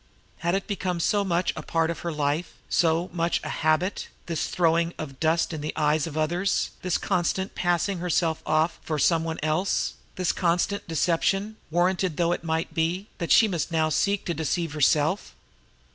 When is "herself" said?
8.01-8.41, 14.73-15.35